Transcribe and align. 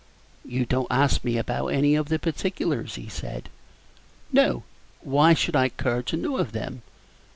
"You 0.43 0.65
don't 0.65 0.87
ask 0.89 1.23
me 1.23 1.37
about 1.37 1.67
any 1.67 1.93
of 1.93 2.09
the 2.09 2.17
particulars?" 2.17 2.95
he 2.95 3.07
said. 3.07 3.49
"No. 4.33 4.63
What 5.01 5.37
should 5.37 5.55
I 5.55 5.69
care 5.69 6.01
to 6.01 6.17
know 6.17 6.37
of 6.39 6.53
them?" 6.53 6.81